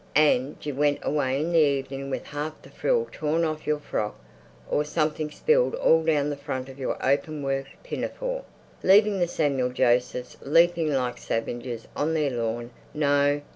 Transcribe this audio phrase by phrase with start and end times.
[0.15, 4.15] And you went away in the evening with half the frill torn off your frock
[4.67, 8.43] or something spilled all down the front of your open work pinafore,
[8.81, 12.71] leaving the Samuel Josephs leaping like savages on their lawn.
[12.95, 13.43] No!